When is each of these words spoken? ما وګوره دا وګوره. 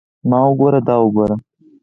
ما 0.29 0.39
وګوره 0.47 0.81
دا 0.87 0.95
وګوره. 1.01 1.35